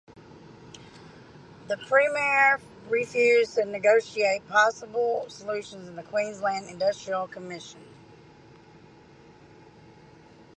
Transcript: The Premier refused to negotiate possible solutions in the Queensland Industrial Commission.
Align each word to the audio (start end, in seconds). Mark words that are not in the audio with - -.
The 1.67 1.77
Premier 1.87 2.59
refused 2.89 3.53
to 3.53 3.65
negotiate 3.65 4.47
possible 4.49 5.29
solutions 5.29 5.87
in 5.87 5.95
the 5.95 6.01
Queensland 6.01 6.67
Industrial 6.67 7.27
Commission. 7.27 7.83